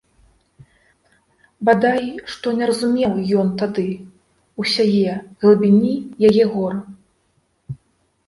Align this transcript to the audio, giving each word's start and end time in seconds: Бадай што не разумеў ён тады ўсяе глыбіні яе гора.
Бадай 1.67 2.05
што 2.35 2.53
не 2.61 2.65
разумеў 2.71 3.11
ён 3.41 3.47
тады 3.61 3.85
ўсяе 4.63 5.11
глыбіні 5.43 5.93
яе 6.31 6.43
гора. 6.55 6.79